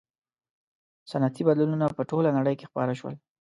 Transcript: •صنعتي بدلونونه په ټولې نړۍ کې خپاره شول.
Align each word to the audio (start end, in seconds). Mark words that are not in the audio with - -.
•صنعتي 1.09 1.41
بدلونونه 1.49 1.85
په 1.97 2.03
ټولې 2.09 2.29
نړۍ 2.37 2.55
کې 2.59 2.65
خپاره 2.71 2.93
شول. 2.99 3.13